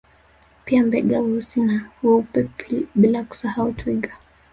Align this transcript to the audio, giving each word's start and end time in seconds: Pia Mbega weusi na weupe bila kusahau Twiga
Pia 0.65 0.83
Mbega 0.83 1.19
weusi 1.21 1.61
na 1.61 1.89
weupe 2.03 2.47
bila 2.95 3.23
kusahau 3.23 3.71
Twiga 3.73 4.17